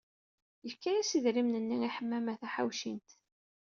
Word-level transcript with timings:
Yefka-as 0.65 1.11
idrimen-nni 1.17 1.77
i 1.81 1.89
Ḥemmama 1.95 2.33
Taḥawcint. 2.41 3.09